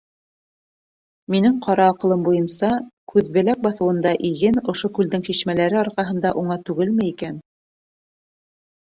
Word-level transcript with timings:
Минең 1.33 1.57
ҡара 1.65 1.83
аҡылым 1.91 2.23
буйынса, 2.27 2.69
Күҙбеләк 3.11 3.61
баҫыуында 3.65 4.13
иген 4.29 4.57
ошо 4.73 4.91
күлдең 4.99 5.25
шишмәләре 5.27 5.79
арҡаһында 5.83 6.31
уңа 6.43 6.57
түгелме 6.71 7.07
икән?.. 7.11 7.37